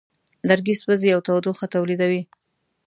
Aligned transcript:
لرګی 0.49 0.75
سوځي 0.81 1.09
او 1.15 1.19
تودوخه 1.27 1.65
تولیدوي. 1.73 2.21